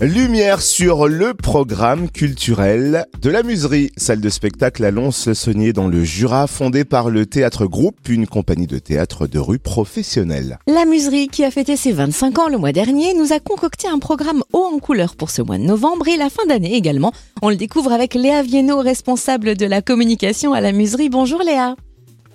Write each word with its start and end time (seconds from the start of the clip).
Lumière 0.00 0.60
sur 0.60 1.06
le 1.08 1.34
programme 1.34 2.10
culturel 2.10 3.06
de 3.22 3.30
la 3.30 3.42
Muserie, 3.42 3.90
salle 3.96 4.20
de 4.20 4.28
spectacle 4.28 4.84
à 4.84 4.90
Lons-le-Saunier 4.90 5.72
dans 5.72 5.88
le 5.88 6.02
Jura, 6.04 6.46
fondée 6.46 6.84
par 6.84 7.10
le 7.10 7.26
Théâtre 7.26 7.66
Groupe, 7.66 8.08
une 8.08 8.26
compagnie 8.26 8.66
de 8.66 8.78
théâtre 8.78 9.26
de 9.26 9.38
rue 9.38 9.58
professionnelle. 9.58 10.58
La 10.66 10.84
Muserie, 10.84 11.28
qui 11.28 11.44
a 11.44 11.50
fêté 11.50 11.76
ses 11.76 11.92
25 11.92 12.38
ans 12.38 12.48
le 12.48 12.58
mois 12.58 12.72
dernier, 12.72 13.14
nous 13.14 13.32
a 13.32 13.40
concocté 13.40 13.88
un 13.88 13.98
programme 13.98 14.42
haut 14.52 14.68
en 14.74 14.78
couleur 14.78 15.16
pour 15.16 15.30
ce 15.30 15.42
mois 15.42 15.58
de 15.58 15.62
novembre 15.62 16.08
et 16.08 16.16
la 16.16 16.28
fin 16.28 16.44
d'année 16.46 16.74
également. 16.74 17.12
On 17.40 17.48
le 17.48 17.56
découvre 17.56 17.92
avec 17.92 18.14
Léa 18.14 18.42
Viennot, 18.42 18.80
responsable 18.80 19.56
de 19.56 19.66
la 19.66 19.80
communication 19.80 20.52
à 20.52 20.60
la 20.60 20.72
Muserie. 20.72 21.08
Bonjour 21.08 21.42
Léa. 21.42 21.76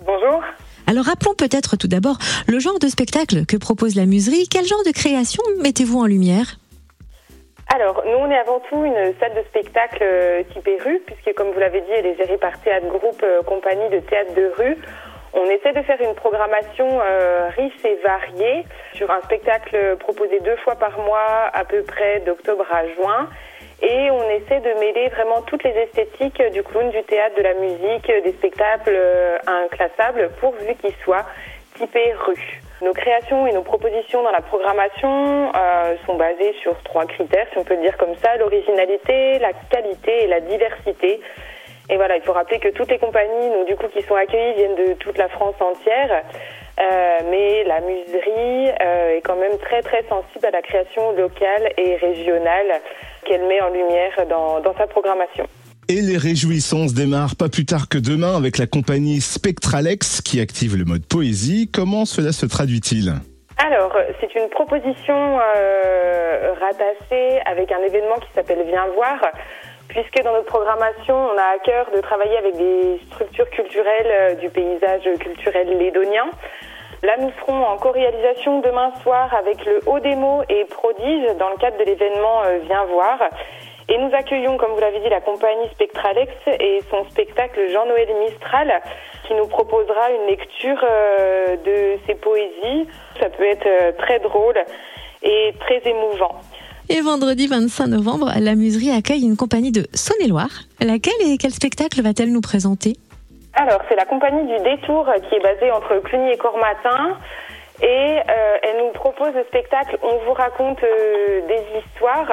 Bonjour. 0.05 0.41
Alors 0.87 1.05
rappelons 1.05 1.35
peut-être 1.35 1.77
tout 1.77 1.87
d'abord 1.87 2.17
le 2.47 2.59
genre 2.59 2.79
de 2.79 2.87
spectacle 2.87 3.45
que 3.45 3.57
propose 3.57 3.95
la 3.95 4.07
Muserie. 4.07 4.47
Quel 4.49 4.65
genre 4.65 4.83
de 4.85 4.91
création 4.91 5.43
mettez-vous 5.61 5.99
en 5.99 6.05
lumière? 6.05 6.57
Alors, 7.71 8.03
nous, 8.03 8.17
on 8.17 8.31
est 8.31 8.37
avant 8.37 8.59
tout 8.61 8.83
une 8.83 9.13
salle 9.19 9.35
de 9.35 9.43
spectacle 9.43 10.01
euh, 10.01 10.41
typée 10.53 10.79
rue, 10.83 11.01
puisque, 11.05 11.35
comme 11.35 11.51
vous 11.51 11.59
l'avez 11.59 11.81
dit, 11.81 11.91
elle 11.95 12.07
est 12.07 12.15
gérée 12.15 12.37
par 12.37 12.59
Théâtre 12.61 12.87
Groupe, 12.87 13.21
euh, 13.21 13.43
compagnie 13.43 13.89
de 13.89 13.99
théâtre 13.99 14.33
de 14.33 14.51
rue. 14.57 14.77
On 15.33 15.45
essaie 15.45 15.73
de 15.73 15.81
faire 15.83 16.01
une 16.01 16.15
programmation 16.15 16.99
euh, 16.99 17.47
riche 17.55 17.85
et 17.85 17.95
variée 17.97 18.65
sur 18.93 19.11
un 19.11 19.21
spectacle 19.21 19.97
proposé 19.99 20.39
deux 20.39 20.55
fois 20.57 20.77
par 20.77 20.97
mois, 20.97 21.51
à 21.53 21.63
peu 21.63 21.83
près 21.83 22.21
d'octobre 22.21 22.65
à 22.71 22.87
juin. 22.87 23.29
Et 23.83 24.09
on 24.09 24.29
essaie 24.31 24.61
de 24.61 24.79
mêler 24.79 25.09
vraiment 25.09 25.43
toutes 25.43 25.63
les 25.63 25.69
esthétiques 25.69 26.41
du 26.51 26.63
clown, 26.63 26.89
du 26.89 27.03
théâtre, 27.03 27.35
de 27.35 27.43
la 27.43 27.53
musique, 27.53 28.11
des 28.23 28.31
spectacles 28.31 28.97
inclassables, 29.45 30.31
pourvu 30.41 30.73
qu'ils 30.81 30.95
soient 31.03 31.27
typés 31.77 32.13
rue. 32.25 32.61
Nos 32.81 32.93
créations 32.93 33.45
et 33.45 33.51
nos 33.51 33.61
propositions 33.61 34.23
dans 34.23 34.31
la 34.31 34.41
programmation 34.41 35.51
euh, 35.53 35.95
sont 36.05 36.15
basées 36.15 36.53
sur 36.61 36.81
trois 36.83 37.05
critères, 37.05 37.45
si 37.51 37.57
on 37.57 37.65
peut 37.65 37.75
le 37.75 37.81
dire 37.81 37.97
comme 37.97 38.15
ça, 38.15 38.37
l'originalité, 38.37 39.37
la 39.39 39.51
qualité 39.69 40.23
et 40.23 40.27
la 40.27 40.39
diversité. 40.39 41.19
Et 41.89 41.97
voilà, 41.97 42.15
il 42.15 42.21
faut 42.21 42.31
rappeler 42.31 42.59
que 42.59 42.69
toutes 42.69 42.89
les 42.89 42.99
compagnies, 42.99 43.49
donc 43.49 43.67
du 43.67 43.75
coup, 43.75 43.87
qui 43.87 44.01
sont 44.03 44.15
accueillies 44.15 44.53
viennent 44.53 44.75
de 44.75 44.93
toute 44.93 45.17
la 45.17 45.27
France 45.27 45.55
entière. 45.59 46.23
Euh, 46.79 47.19
mais 47.29 47.65
la 47.65 47.81
muserie 47.81 48.71
euh, 48.81 49.17
est 49.17 49.21
quand 49.21 49.35
même 49.35 49.57
très 49.57 49.81
très 49.81 50.03
sensible 50.03 50.45
à 50.45 50.51
la 50.51 50.61
création 50.61 51.11
locale 51.11 51.73
et 51.75 51.97
régionale 51.97 52.79
qu'elle 53.25 53.43
met 53.43 53.59
en 53.59 53.69
lumière 53.69 54.25
dans, 54.29 54.61
dans 54.61 54.73
sa 54.75 54.87
programmation. 54.87 55.45
Et 55.91 56.01
les 56.01 56.17
réjouissances 56.17 56.93
démarrent 56.93 57.35
pas 57.35 57.49
plus 57.49 57.65
tard 57.65 57.89
que 57.89 57.97
demain 57.97 58.37
avec 58.37 58.59
la 58.59 58.67
compagnie 58.67 59.21
Spectralex 59.21 60.21
qui 60.21 60.39
active 60.39 60.77
le 60.77 60.85
mode 60.85 61.03
poésie. 61.03 61.67
Comment 61.73 62.05
cela 62.05 62.31
se 62.31 62.45
traduit-il? 62.45 63.15
Alors, 63.57 63.97
c'est 64.21 64.35
une 64.35 64.49
proposition 64.49 65.17
euh, 65.17 66.53
rattachée 66.61 67.41
avec 67.43 67.71
un 67.71 67.81
événement 67.81 68.17
qui 68.21 68.29
s'appelle 68.35 68.61
Viens 68.67 68.85
voir, 68.93 69.17
puisque 69.87 70.23
dans 70.23 70.31
notre 70.33 70.45
programmation, 70.45 71.15
on 71.15 71.35
a 71.35 71.55
à 71.55 71.59
cœur 71.65 71.87
de 71.89 72.01
travailler 72.01 72.37
avec 72.37 72.55
des 72.55 73.01
structures 73.07 73.49
culturelles 73.49 74.11
euh, 74.11 74.35
du 74.35 74.47
paysage 74.51 75.09
culturel 75.19 75.75
lédonien. 75.75 76.29
Là, 77.01 77.15
nous 77.19 77.31
serons 77.39 77.63
en 77.63 77.77
co-réalisation 77.77 78.59
demain 78.61 78.91
soir 79.01 79.33
avec 79.33 79.65
le 79.65 79.79
Haut 79.87 79.99
Démo 79.99 80.43
et 80.49 80.65
Prodige 80.65 81.35
dans 81.39 81.49
le 81.49 81.57
cadre 81.57 81.79
de 81.79 81.83
l'événement 81.85 82.43
euh, 82.45 82.59
Viens 82.67 82.85
voir. 82.85 83.17
Et 83.89 83.97
nous 83.97 84.13
accueillons, 84.13 84.55
comme 84.57 84.71
vous 84.71 84.79
l'avez 84.79 84.99
dit, 84.99 85.09
la 85.09 85.19
compagnie 85.19 85.67
Spectralex 85.71 86.31
et 86.59 86.81
son 86.91 87.09
spectacle 87.09 87.59
Jean-Noël 87.73 88.07
Mistral 88.19 88.81
qui 89.27 89.33
nous 89.33 89.47
proposera 89.47 90.11
une 90.11 90.27
lecture 90.27 90.77
euh, 90.83 91.55
de 91.57 91.99
ses 92.05 92.13
poésies. 92.13 92.87
Ça 93.19 93.29
peut 93.29 93.45
être 93.45 93.65
euh, 93.65 93.91
très 93.97 94.19
drôle 94.19 94.55
et 95.23 95.53
très 95.59 95.81
émouvant. 95.89 96.35
Et 96.89 97.01
vendredi 97.01 97.47
25 97.47 97.87
novembre, 97.87 98.31
la 98.39 98.53
Muserie 98.53 98.91
accueille 98.91 99.23
une 99.23 99.37
compagnie 99.37 99.71
de 99.71 99.85
Saône-et-Loire. 99.93 100.49
Laquelle 100.81 101.21
et 101.21 101.37
quel 101.37 101.51
spectacle 101.51 102.01
va-t-elle 102.03 102.31
nous 102.31 102.41
présenter? 102.41 102.93
Alors, 103.53 103.81
c'est 103.89 103.95
la 103.95 104.05
compagnie 104.05 104.45
du 104.45 104.63
Détour 104.63 105.07
qui 105.27 105.35
est 105.35 105.41
basée 105.43 105.71
entre 105.71 105.97
Cluny 106.03 106.31
et 106.31 106.37
Cormatin. 106.37 107.17
Et 107.81 107.85
euh, 107.85 108.57
elle 108.61 108.85
nous 108.85 108.91
propose 108.93 109.33
le 109.33 109.43
spectacle 109.45 109.97
On 110.03 110.17
vous 110.25 110.33
raconte 110.33 110.81
des 110.81 111.63
histoires 111.79 112.27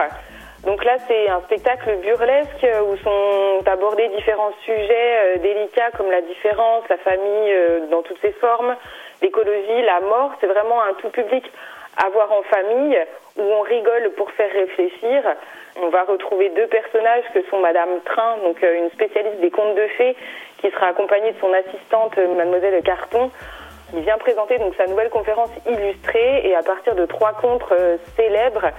donc 0.66 0.84
là, 0.84 0.96
c'est 1.06 1.28
un 1.28 1.40
spectacle 1.42 1.96
burlesque 2.02 2.66
où 2.90 2.96
sont 2.96 3.62
abordés 3.66 4.08
différents 4.08 4.50
sujets 4.64 5.36
euh, 5.36 5.36
délicats 5.38 5.92
comme 5.96 6.10
la 6.10 6.22
différence, 6.22 6.82
la 6.90 6.98
famille 6.98 7.52
euh, 7.52 7.86
dans 7.88 8.02
toutes 8.02 8.20
ses 8.20 8.32
formes, 8.32 8.74
l'écologie, 9.22 9.82
la 9.82 10.00
mort. 10.00 10.32
C'est 10.40 10.48
vraiment 10.48 10.82
un 10.82 10.94
tout 10.94 11.10
public 11.10 11.44
à 12.04 12.08
voir 12.08 12.32
en 12.32 12.42
famille 12.42 12.98
où 13.36 13.42
on 13.42 13.60
rigole 13.60 14.10
pour 14.16 14.28
faire 14.32 14.52
réfléchir. 14.52 15.22
On 15.80 15.88
va 15.90 16.02
retrouver 16.02 16.48
deux 16.48 16.66
personnages 16.66 17.24
que 17.32 17.44
sont 17.48 17.60
Madame 17.60 18.00
Train, 18.04 18.38
donc 18.42 18.60
euh, 18.64 18.74
une 18.74 18.90
spécialiste 18.90 19.38
des 19.40 19.52
contes 19.52 19.76
de 19.76 19.86
fées, 19.96 20.16
qui 20.58 20.68
sera 20.70 20.88
accompagnée 20.88 21.30
de 21.30 21.38
son 21.38 21.52
assistante 21.52 22.16
Mademoiselle 22.16 22.82
Carton, 22.82 23.30
qui 23.90 24.00
vient 24.00 24.18
présenter 24.18 24.58
sa 24.76 24.86
nouvelle 24.86 25.10
conférence 25.10 25.50
illustrée 25.64 26.44
et 26.44 26.56
à 26.56 26.64
partir 26.64 26.96
de 26.96 27.06
trois 27.06 27.34
contres 27.34 27.72
célèbres 28.16 28.72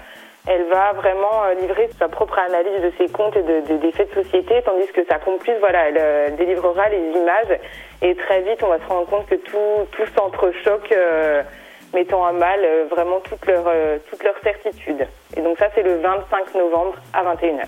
elle 0.48 0.66
va 0.70 0.94
vraiment 0.94 1.44
euh, 1.44 1.54
livrer 1.62 1.90
sa 2.00 2.08
propre 2.08 2.40
analyse 2.40 2.82
de 2.82 2.92
ses 2.98 3.12
comptes 3.12 3.36
et 3.36 3.44
de, 3.44 3.78
des 3.78 3.92
faits 3.92 4.10
de 4.16 4.24
société, 4.24 4.62
tandis 4.66 4.88
que 4.94 5.06
sa 5.06 5.20
complice, 5.20 5.56
voilà, 5.60 5.90
elle, 5.90 5.98
euh, 6.00 6.30
délivrera 6.38 6.90
les 6.90 7.20
images. 7.20 7.60
Et 8.02 8.16
très 8.16 8.42
vite, 8.44 8.64
on 8.64 8.70
va 8.70 8.80
se 8.80 8.86
rendre 8.86 9.08
compte 9.08 9.28
que 9.28 9.36
tout, 9.36 9.86
tout 9.92 10.06
s'entrechoque, 10.16 10.92
euh, 10.92 11.44
mettant 11.94 12.26
à 12.26 12.32
mal 12.32 12.60
vraiment 12.92 13.20
toute 13.22 13.46
leur, 13.46 13.64
toute 14.10 14.24
leur 14.24 14.36
certitude. 14.44 15.08
Et 15.36 15.42
donc 15.42 15.58
ça, 15.58 15.68
c'est 15.74 15.84
le 15.84 15.96
25 16.00 16.56
novembre 16.56 16.96
à 17.14 17.24
21h. 17.24 17.66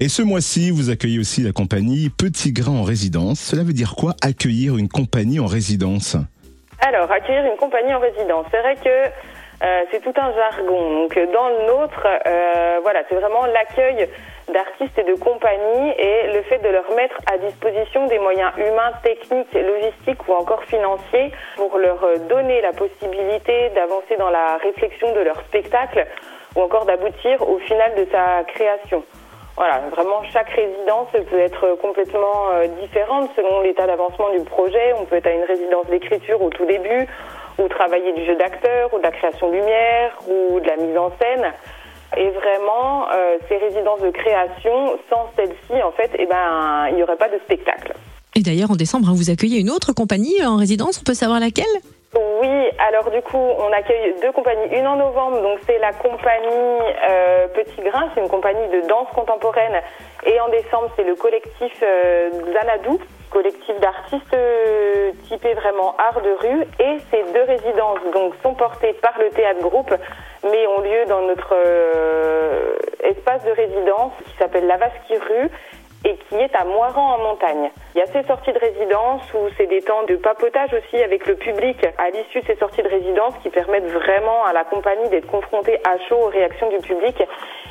Et 0.00 0.08
ce 0.08 0.22
mois-ci, 0.22 0.70
vous 0.70 0.90
accueillez 0.90 1.18
aussi 1.18 1.42
la 1.42 1.52
compagnie 1.52 2.08
Petit 2.08 2.52
Grain 2.52 2.72
en 2.72 2.82
résidence. 2.82 3.40
Cela 3.40 3.64
veut 3.64 3.74
dire 3.74 3.94
quoi 3.94 4.14
accueillir 4.22 4.78
une 4.78 4.88
compagnie 4.88 5.38
en 5.38 5.46
résidence? 5.46 6.16
Alors, 6.80 7.10
accueillir 7.10 7.44
une 7.44 7.56
compagnie 7.56 7.92
en 7.92 8.00
résidence, 8.00 8.46
c'est 8.50 8.60
vrai 8.60 8.76
que 8.76 9.10
euh, 9.62 9.84
c'est 9.90 10.00
tout 10.00 10.14
un 10.16 10.32
jargon. 10.32 11.02
Donc 11.02 11.18
dans 11.32 11.48
le 11.48 11.66
nôtre, 11.66 12.06
euh, 12.26 12.78
voilà, 12.82 13.00
c'est 13.08 13.14
vraiment 13.14 13.46
l'accueil 13.46 14.08
d'artistes 14.52 14.98
et 14.98 15.04
de 15.04 15.14
compagnies 15.14 15.90
et 15.98 16.32
le 16.32 16.42
fait 16.42 16.58
de 16.58 16.68
leur 16.68 16.90
mettre 16.94 17.16
à 17.30 17.38
disposition 17.38 18.06
des 18.06 18.18
moyens 18.18 18.52
humains, 18.56 18.92
techniques, 19.02 19.52
logistiques 19.52 20.26
ou 20.28 20.32
encore 20.32 20.62
financiers 20.64 21.32
pour 21.56 21.76
leur 21.78 22.00
donner 22.28 22.60
la 22.62 22.72
possibilité 22.72 23.70
d'avancer 23.70 24.16
dans 24.16 24.30
la 24.30 24.56
réflexion 24.58 25.12
de 25.12 25.20
leur 25.20 25.38
spectacle 25.42 26.06
ou 26.56 26.62
encore 26.62 26.86
d'aboutir 26.86 27.46
au 27.48 27.58
final 27.58 27.94
de 27.94 28.06
sa 28.10 28.44
création. 28.44 29.02
Voilà, 29.58 29.80
vraiment 29.90 30.22
chaque 30.32 30.50
résidence 30.50 31.08
peut 31.10 31.40
être 31.40 31.74
complètement 31.82 32.50
euh, 32.54 32.68
différente 32.80 33.28
selon 33.34 33.60
l'état 33.62 33.88
d'avancement 33.88 34.30
du 34.30 34.44
projet. 34.44 34.92
On 34.96 35.04
peut 35.04 35.16
être 35.16 35.26
à 35.26 35.32
une 35.32 35.42
résidence 35.42 35.86
d'écriture 35.86 36.40
au 36.40 36.48
tout 36.48 36.64
début, 36.64 37.08
ou 37.58 37.68
travailler 37.68 38.12
du 38.12 38.24
jeu 38.24 38.36
d'acteur, 38.36 38.92
ou 38.92 38.98
de 38.98 39.02
la 39.02 39.10
création 39.10 39.48
de 39.48 39.56
lumière, 39.56 40.18
ou 40.28 40.60
de 40.60 40.66
la 40.66 40.76
mise 40.76 40.96
en 40.96 41.10
scène. 41.20 41.52
Et 42.16 42.30
vraiment, 42.30 43.06
euh, 43.12 43.36
ces 43.48 43.56
résidences 43.58 44.00
de 44.00 44.10
création, 44.10 44.98
sans 45.10 45.28
celles-ci, 45.36 45.82
en 45.82 45.92
fait, 45.92 46.10
eh 46.18 46.26
ben, 46.26 46.88
il 46.90 46.96
n'y 46.96 47.02
aurait 47.02 47.16
pas 47.16 47.28
de 47.28 47.38
spectacle. 47.44 47.92
Et 48.34 48.40
d'ailleurs, 48.40 48.70
en 48.70 48.76
décembre, 48.76 49.08
hein, 49.08 49.14
vous 49.14 49.30
accueillez 49.30 49.60
une 49.60 49.70
autre 49.70 49.92
compagnie 49.92 50.44
en 50.44 50.56
résidence. 50.56 51.00
On 51.00 51.04
peut 51.04 51.14
savoir 51.14 51.40
laquelle? 51.40 51.66
Oui, 52.14 52.48
alors 52.78 53.10
du 53.10 53.20
coup, 53.20 53.36
on 53.36 53.70
accueille 53.72 54.14
deux 54.22 54.32
compagnies. 54.32 54.78
Une 54.78 54.86
en 54.86 54.96
novembre, 54.96 55.42
donc 55.42 55.58
c'est 55.66 55.78
la 55.78 55.92
compagnie 55.92 56.80
euh, 57.10 57.48
Petit 57.48 57.82
Grain, 57.82 58.08
c'est 58.14 58.22
une 58.22 58.28
compagnie 58.28 58.66
de 58.68 58.86
danse 58.88 59.08
contemporaine. 59.14 59.82
Et 60.24 60.40
en 60.40 60.48
décembre, 60.48 60.90
c'est 60.96 61.04
le 61.04 61.14
collectif 61.16 61.72
euh, 61.82 62.30
Zanadou, 62.54 62.98
collectif 63.38 63.78
d'artistes 63.80 64.34
euh, 64.34 65.12
typés 65.28 65.54
vraiment 65.54 65.94
art 65.96 66.20
de 66.22 66.30
rue. 66.30 66.62
Et 66.80 66.98
ces 67.10 67.22
deux 67.32 67.44
résidences 67.44 68.00
donc 68.12 68.34
sont 68.42 68.54
portées 68.54 68.94
par 68.94 69.16
le 69.18 69.30
théâtre 69.30 69.60
groupe, 69.60 69.94
mais 70.42 70.66
ont 70.66 70.80
lieu 70.80 71.04
dans 71.06 71.22
notre 71.22 71.54
euh, 71.54 72.74
espace 73.04 73.44
de 73.44 73.52
résidence 73.52 74.12
qui 74.24 74.36
s'appelle 74.38 74.66
La 74.66 74.76
Vasque 74.76 75.08
Rue 75.08 75.50
et 76.04 76.16
qui 76.28 76.36
est 76.36 76.54
à 76.54 76.64
Moiran 76.64 77.14
en 77.14 77.18
montagne. 77.18 77.70
Il 77.94 77.98
y 77.98 78.02
a 78.02 78.06
ces 78.06 78.22
sorties 78.24 78.52
de 78.52 78.58
résidence 78.58 79.22
où 79.34 79.48
c'est 79.56 79.66
des 79.66 79.82
temps 79.82 80.04
de 80.04 80.16
papotage 80.16 80.72
aussi 80.74 81.02
avec 81.02 81.26
le 81.26 81.34
public 81.34 81.76
à 81.98 82.10
l'issue 82.10 82.40
de 82.40 82.46
ces 82.46 82.56
sorties 82.56 82.82
de 82.82 82.88
résidence 82.88 83.34
qui 83.42 83.50
permettent 83.50 83.90
vraiment 83.90 84.44
à 84.44 84.52
la 84.52 84.64
compagnie 84.64 85.08
d'être 85.08 85.26
confrontée 85.26 85.78
à 85.84 85.98
chaud 86.08 86.18
aux 86.26 86.28
réactions 86.28 86.68
du 86.68 86.78
public. 86.78 87.22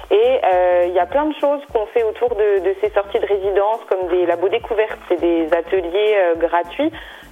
Et 0.10 0.40
euh, 0.44 0.86
il 0.88 0.94
y 0.94 1.00
a 1.00 1.06
plein 1.06 1.26
de 1.26 1.36
choses 1.36 1.62
qu'on 1.74 1.86
fait 1.88 2.04
autour 2.04 2.36
de, 2.36 2.76
ces 2.82 2.90
sorties 2.92 3.20
de 3.20 3.26
résidence 3.26 3.80
comme 3.90 4.08
des 4.10 4.26
labos 4.26 4.50
découvertes, 4.50 5.00
c'est 5.10 5.20
des 5.20 5.52
ateliers 5.54 6.16
euh, 6.18 6.36
gratuits 6.36 6.92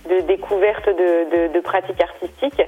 de 0.10 0.20
découverte 0.22 0.88
de, 0.88 1.60
pratiques 1.62 2.02
artistiques 2.02 2.62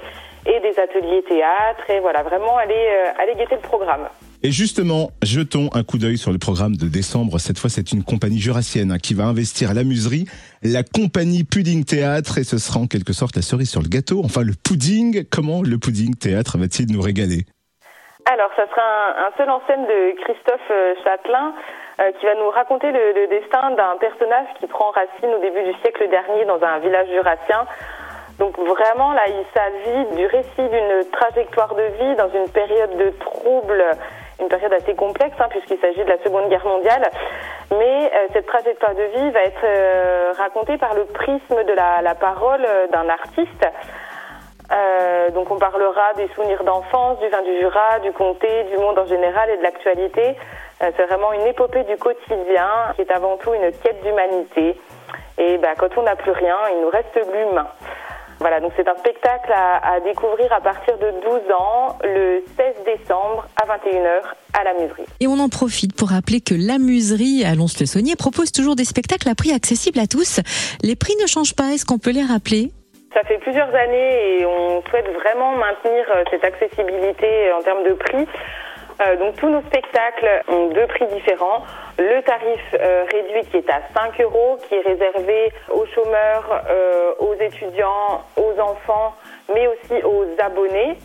et 0.45 0.59
des 0.59 0.79
ateliers 0.79 1.21
théâtre 1.23 1.89
et 1.89 1.99
voilà 1.99 2.23
vraiment 2.23 2.57
aller, 2.57 2.73
euh, 2.73 3.21
aller 3.21 3.35
guetter 3.35 3.55
le 3.55 3.61
programme. 3.61 4.07
Et 4.43 4.51
justement, 4.51 5.09
jetons 5.23 5.69
un 5.73 5.83
coup 5.83 5.97
d'œil 5.97 6.17
sur 6.17 6.31
le 6.31 6.37
programme 6.37 6.75
de 6.75 6.85
décembre. 6.85 7.39
Cette 7.39 7.57
fois, 7.57 7.71
c'est 7.71 7.91
une 7.91 8.03
compagnie 8.03 8.37
jurassienne 8.37 8.91
hein, 8.91 8.99
qui 9.01 9.15
va 9.15 9.25
investir 9.25 9.71
à 9.71 9.73
la 9.73 9.83
muserie, 9.83 10.25
la 10.61 10.83
compagnie 10.83 11.43
Pudding 11.43 11.83
Théâtre, 11.83 12.37
et 12.37 12.43
ce 12.43 12.59
sera 12.59 12.79
en 12.79 12.85
quelque 12.85 13.13
sorte 13.13 13.35
la 13.35 13.41
cerise 13.41 13.71
sur 13.71 13.81
le 13.81 13.89
gâteau. 13.89 14.21
Enfin, 14.23 14.43
le 14.43 14.53
pudding, 14.53 15.25
comment 15.31 15.63
le 15.63 15.79
pudding 15.79 16.15
théâtre 16.15 16.59
va-t-il 16.59 16.93
nous 16.93 17.01
régaler? 17.01 17.49
Alors 18.29 18.51
ça 18.55 18.67
sera 18.69 19.25
un, 19.25 19.31
seul 19.37 19.49
en 19.49 19.61
scène 19.65 19.87
de 19.87 20.13
Christophe 20.21 20.71
Châtelain 21.03 21.55
qui 22.19 22.25
va 22.27 22.35
nous 22.35 22.51
raconter 22.51 22.91
le, 22.91 23.13
le 23.15 23.27
destin 23.27 23.71
d'un 23.71 23.97
personnage 23.97 24.45
qui 24.59 24.67
prend 24.67 24.91
racine 24.91 25.33
au 25.33 25.41
début 25.41 25.63
du 25.63 25.73
siècle 25.81 26.05
dernier 26.11 26.45
dans 26.45 26.61
un 26.61 26.77
village 26.79 27.07
jurassien. 27.07 27.65
Donc 28.37 28.55
vraiment, 28.59 29.13
là, 29.13 29.23
il 29.27 29.45
s'agit 29.55 30.15
du 30.15 30.25
récit 30.27 30.69
d'une 30.69 31.09
trajectoire 31.11 31.73
de 31.73 31.83
vie 31.97 32.15
dans 32.17 32.29
une 32.29 32.49
période 32.51 32.97
de 32.97 33.09
troubles 33.19 33.83
une 34.39 34.47
période 34.47 34.73
assez 34.73 34.95
complexe 34.95 35.35
hein, 35.39 35.47
puisqu'il 35.49 35.79
s'agit 35.79 36.03
de 36.03 36.09
la 36.09 36.21
Seconde 36.23 36.49
Guerre 36.49 36.65
mondiale. 36.65 37.09
Mais 37.71 38.11
euh, 38.13 38.27
cette 38.33 38.45
trajectoire 38.45 38.95
de 38.95 39.03
vie 39.03 39.31
va 39.31 39.41
être 39.41 39.63
euh, 39.63 40.31
racontée 40.37 40.77
par 40.77 40.93
le 40.93 41.05
prisme 41.05 41.63
de 41.63 41.73
la, 41.73 42.01
la 42.01 42.15
parole 42.15 42.65
euh, 42.65 42.87
d'un 42.87 43.09
artiste. 43.09 43.65
donc 45.33 45.49
on 45.51 45.57
parlera 45.57 46.13
des 46.15 46.27
souvenirs 46.35 46.63
d'enfance, 46.63 47.19
du 47.19 47.27
vin 47.29 47.41
du 47.41 47.59
Jura, 47.59 47.99
du 47.99 48.11
comté, 48.11 48.63
du 48.65 48.77
monde 48.77 48.99
en 48.99 49.05
général 49.05 49.49
et 49.49 49.57
de 49.57 49.63
l'actualité. 49.63 50.35
c'est 50.79 51.05
vraiment 51.05 51.31
une 51.33 51.47
épopée 51.47 51.83
du 51.83 51.95
quotidien 51.97 52.69
qui 52.95 53.01
est 53.01 53.11
avant 53.11 53.37
tout 53.37 53.53
une 53.53 53.71
quête 53.71 54.01
d'humanité. 54.03 54.75
Et 55.37 55.57
bah, 55.57 55.73
quand 55.77 55.97
on 55.97 56.03
n'a 56.03 56.15
plus 56.15 56.31
rien, 56.31 56.57
il 56.73 56.81
nous 56.81 56.89
reste 56.89 57.15
l'humain. 57.31 57.67
Voilà, 58.47 58.61
donc 58.61 58.71
c'est 58.77 58.87
un 58.87 58.95
spectacle 58.95 59.51
à, 59.51 59.95
à, 59.95 59.99
découvrir 59.99 60.53
à 60.53 60.61
partir 60.61 60.97
de 60.97 61.11
12 61.21 61.51
ans, 61.59 61.97
le 62.01 62.41
16 62.55 62.75
décembre 62.85 63.45
à 63.61 63.65
21h 63.65 64.21
à 64.57 64.63
la 64.63 64.73
Muserie. 64.75 65.03
Et 65.19 65.27
on 65.27 65.37
en 65.39 65.49
profite 65.49 65.93
pour 65.93 66.11
rappeler 66.11 66.39
que 66.39 66.55
la 66.55 66.77
Muserie 66.77 67.43
à 67.43 67.55
Lons-le-Saunier 67.55 68.15
propose 68.15 68.53
toujours 68.53 68.77
des 68.77 68.85
spectacles 68.85 69.27
à 69.27 69.35
prix 69.35 69.51
accessibles 69.51 69.99
à 69.99 70.07
tous. 70.07 70.39
Les 70.81 70.95
prix 70.95 71.15
ne 71.21 71.27
changent 71.27 71.57
pas, 71.57 71.73
est-ce 71.73 71.85
qu'on 71.85 71.97
peut 71.99 72.11
les 72.11 72.23
rappeler? 72.23 72.71
Ça 73.13 73.19
fait 73.27 73.37
plusieurs 73.39 73.75
années 73.75 74.39
et 74.39 74.45
on 74.45 74.81
souhaite 74.83 75.09
vraiment 75.11 75.51
maintenir 75.57 76.05
euh, 76.15 76.23
cette 76.31 76.45
accessibilité 76.45 77.51
en 77.51 77.61
termes 77.63 77.83
de 77.83 77.95
prix. 77.95 78.25
Euh, 78.99 79.15
donc 79.17 79.35
tous 79.35 79.49
nos 79.49 79.61
spectacles 79.61 80.43
ont 80.47 80.69
deux 80.69 80.87
prix 80.87 81.05
différents. 81.07 81.63
Le 81.99 82.21
tarif 82.23 82.61
euh, 82.73 83.05
réduit 83.11 83.49
qui 83.51 83.57
est 83.57 83.69
à 83.69 83.81
5 83.95 84.19
euros, 84.21 84.57
qui 84.67 84.75
est 84.75 84.81
réservé 84.81 85.51
aux 85.69 85.85
chômeurs, 85.85 86.63
euh, 86.69 87.13
aux 87.19 87.35
étudiants, 87.35 88.23
aux 88.35 88.59
enfants, 88.59 89.13
mais 89.53 89.67
aussi 89.67 90.03
aux 90.03 90.25
abonnés. 90.39 90.97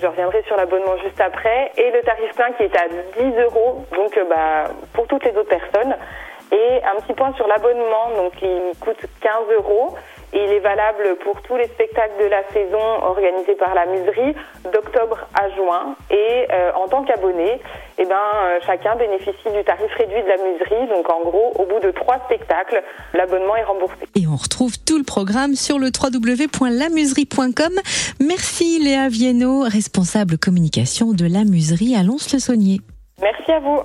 je 0.00 0.06
reviendrai 0.06 0.42
sur 0.44 0.56
l'abonnement 0.56 0.96
juste 1.04 1.20
après. 1.20 1.70
Et 1.76 1.90
le 1.90 2.00
tarif 2.02 2.34
plein 2.34 2.52
qui 2.52 2.62
est 2.62 2.76
à 2.76 2.88
10 2.88 3.38
euros, 3.42 3.84
donc 3.94 4.18
bah, 4.30 4.70
pour 4.94 5.06
toutes 5.06 5.24
les 5.24 5.36
autres 5.36 5.50
personnes. 5.50 5.94
Et 6.52 6.80
un 6.82 7.00
petit 7.00 7.12
point 7.12 7.32
sur 7.34 7.46
l'abonnement, 7.46 8.10
donc 8.16 8.32
il 8.42 8.72
coûte 8.80 9.04
15 9.20 9.32
euros. 9.56 9.94
Il 10.32 10.52
est 10.52 10.60
valable 10.60 11.16
pour 11.24 11.42
tous 11.42 11.56
les 11.56 11.66
spectacles 11.66 12.22
de 12.22 12.26
la 12.26 12.42
saison 12.52 13.02
organisés 13.02 13.56
par 13.56 13.74
la 13.74 13.86
muserie 13.86 14.34
d'octobre 14.72 15.18
à 15.34 15.48
juin. 15.50 15.96
Et 16.10 16.46
euh, 16.52 16.72
en 16.74 16.86
tant 16.88 17.04
qu'abonné, 17.04 17.60
eh 17.98 18.04
ben, 18.04 18.14
euh, 18.14 18.60
chacun 18.64 18.94
bénéficie 18.96 19.50
du 19.52 19.64
tarif 19.64 19.92
réduit 19.98 20.22
de 20.22 20.28
la 20.28 20.36
muserie. 20.36 20.88
Donc 20.88 21.10
en 21.12 21.20
gros, 21.22 21.52
au 21.58 21.66
bout 21.66 21.80
de 21.80 21.90
trois 21.90 22.18
spectacles, 22.26 22.82
l'abonnement 23.14 23.56
est 23.56 23.64
remboursé. 23.64 24.06
Et 24.14 24.26
on 24.26 24.36
retrouve 24.36 24.78
tout 24.84 24.98
le 24.98 25.04
programme 25.04 25.54
sur 25.54 25.78
le 25.78 25.88
www.lamuserie.com. 25.88 27.72
Merci 28.20 28.78
Léa 28.78 29.08
Viennot, 29.08 29.62
responsable 29.62 30.38
communication 30.38 31.12
de 31.12 31.26
la 31.26 31.44
muserie 31.44 31.96
à 31.96 32.02
Lons-le-Saunier. 32.02 32.80
Merci 33.20 33.52
à 33.52 33.60
vous. 33.60 33.82